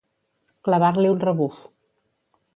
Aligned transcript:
Clavar-li 0.69 1.11
un 1.17 1.21
rebuf. 1.25 1.61